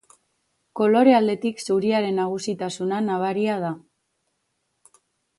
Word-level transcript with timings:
Kolore 0.77 1.11
aldetik 1.17 1.59
zuriaren 1.67 2.17
nagusitasuna 2.19 3.01
nabaria 3.09 3.57
da. 3.65 3.69